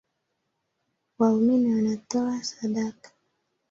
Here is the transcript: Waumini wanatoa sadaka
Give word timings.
Waumini 1.19 1.75
wanatoa 1.75 2.43
sadaka 2.43 3.11